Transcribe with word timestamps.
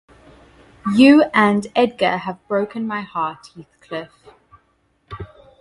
You 0.95 1.25
and 1.31 1.67
Edgar 1.75 2.17
have 2.17 2.39
broken 2.47 2.87
my 2.87 3.01
heart, 3.01 3.51
Heathcliff! 3.55 4.09